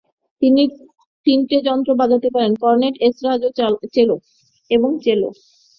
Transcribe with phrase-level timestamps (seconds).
[0.41, 0.63] তিনি
[1.27, 3.41] তিনটে যন্ত্র বাজাতে পারেন, কর্নেট, এসরাজ
[4.71, 5.27] এবং চেলো।